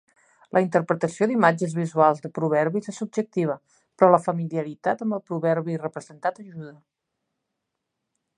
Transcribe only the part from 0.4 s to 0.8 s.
La